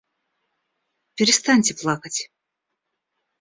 Перестаньте 1.13 1.75
плакать. 1.75 2.31